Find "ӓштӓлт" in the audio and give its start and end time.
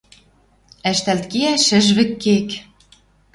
0.89-1.25